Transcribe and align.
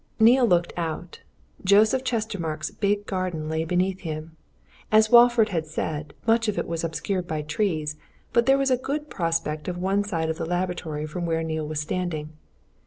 Neale 0.19 0.47
looked 0.47 0.73
out. 0.77 1.21
Joseph 1.63 2.03
Chestermarke's 2.03 2.71
big 2.71 3.05
garden 3.05 3.47
lay 3.47 3.63
beneath 3.65 3.99
him. 3.99 4.35
As 4.91 5.11
Walford 5.11 5.49
had 5.49 5.67
said, 5.67 6.15
much 6.25 6.47
of 6.47 6.57
it 6.57 6.65
was 6.67 6.83
obscured 6.83 7.27
by 7.27 7.43
trees, 7.43 7.97
but 8.33 8.47
there 8.47 8.57
was 8.57 8.71
a 8.71 8.77
good 8.77 9.11
prospect 9.11 9.67
of 9.67 9.77
one 9.77 10.03
side 10.03 10.31
of 10.31 10.39
the 10.39 10.45
laboratory 10.47 11.05
from 11.05 11.27
where 11.27 11.43
Neale 11.43 11.67
was 11.67 11.81
standing. 11.81 12.33